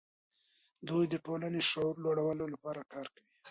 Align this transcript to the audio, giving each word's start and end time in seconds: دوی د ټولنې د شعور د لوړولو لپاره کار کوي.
دوی 0.87 1.03
د 1.09 1.15
ټولنې 1.25 1.59
د 1.61 1.65
شعور 1.69 1.95
د 1.97 2.03
لوړولو 2.05 2.45
لپاره 2.53 2.81
کار 2.93 3.07
کوي. 3.15 3.29